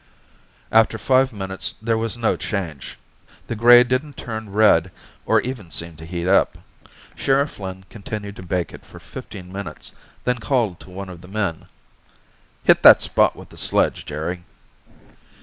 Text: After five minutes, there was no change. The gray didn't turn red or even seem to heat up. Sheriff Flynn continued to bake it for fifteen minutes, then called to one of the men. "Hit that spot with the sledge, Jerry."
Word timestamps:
After 0.71 0.97
five 0.97 1.31
minutes, 1.31 1.75
there 1.79 1.95
was 1.95 2.17
no 2.17 2.35
change. 2.35 2.97
The 3.45 3.55
gray 3.55 3.83
didn't 3.83 4.17
turn 4.17 4.49
red 4.49 4.89
or 5.27 5.41
even 5.41 5.69
seem 5.69 5.95
to 5.97 6.07
heat 6.07 6.27
up. 6.27 6.57
Sheriff 7.13 7.51
Flynn 7.51 7.83
continued 7.87 8.35
to 8.37 8.41
bake 8.41 8.73
it 8.73 8.83
for 8.83 8.99
fifteen 8.99 9.51
minutes, 9.51 9.91
then 10.23 10.39
called 10.39 10.79
to 10.79 10.89
one 10.89 11.09
of 11.09 11.21
the 11.21 11.27
men. 11.27 11.67
"Hit 12.63 12.81
that 12.81 13.03
spot 13.03 13.35
with 13.35 13.49
the 13.49 13.57
sledge, 13.57 14.07
Jerry." 14.07 14.43